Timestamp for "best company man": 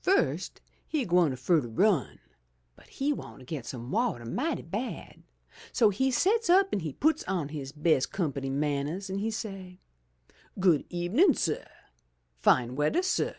7.72-8.86